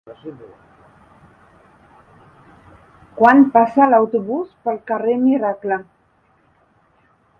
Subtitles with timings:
[3.19, 5.79] Quan passa l'autobús pel carrer Miracle?